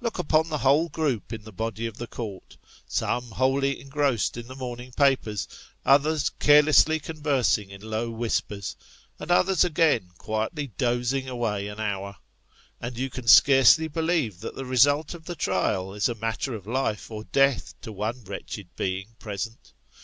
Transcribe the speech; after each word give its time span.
Look 0.00 0.18
upon 0.18 0.48
the 0.48 0.58
whole 0.58 0.88
group 0.88 1.32
in 1.32 1.44
the 1.44 1.52
body 1.52 1.86
of 1.86 1.98
the 1.98 2.08
Court 2.08 2.56
some 2.88 3.30
wholly 3.30 3.80
engrossed 3.80 4.36
in 4.36 4.48
the 4.48 4.56
morning 4.56 4.90
papers, 4.90 5.46
others 5.86 6.30
carelessly 6.40 6.98
con 6.98 7.18
versing 7.22 7.70
in 7.70 7.80
low 7.82 8.10
whispers, 8.10 8.74
and 9.20 9.30
othexs, 9.30 9.64
again, 9.64 10.10
quietly 10.18 10.66
dozing 10.78 11.28
away 11.28 11.68
an 11.68 11.78
hour 11.78 12.16
and 12.80 12.98
you 12.98 13.08
can 13.08 13.28
scarcely 13.28 13.86
believe 13.86 14.40
that 14.40 14.56
the 14.56 14.66
result 14.66 15.14
of 15.14 15.26
the 15.26 15.36
trial 15.36 15.94
is 15.94 16.08
a 16.08 16.16
matter 16.16 16.54
of 16.56 16.66
life 16.66 17.08
or 17.08 17.22
death 17.22 17.80
to 17.82 17.92
one 17.92 18.24
wretched 18.24 18.74
being 18.74 19.14
present. 19.20 19.74